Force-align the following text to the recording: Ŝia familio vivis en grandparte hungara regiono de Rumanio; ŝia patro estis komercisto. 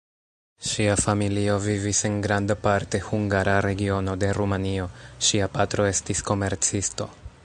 Ŝia 0.67 0.93
familio 1.01 1.57
vivis 1.65 1.99
en 2.09 2.15
grandparte 2.27 3.01
hungara 3.09 3.55
regiono 3.67 4.17
de 4.25 4.31
Rumanio; 4.39 4.89
ŝia 5.29 5.51
patro 5.59 5.89
estis 5.95 6.25
komercisto. 6.33 7.09